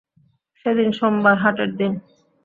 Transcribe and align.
সেদিন 0.65 0.89
সোমবার, 0.91 1.35
হাটের 1.37 1.71
দিন। 1.77 1.93